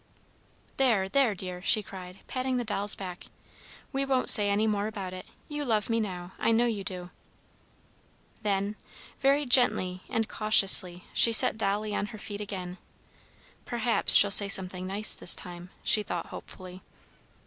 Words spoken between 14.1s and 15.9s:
she'll say something nice this time,"